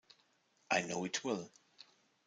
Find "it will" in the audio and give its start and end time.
1.05-1.51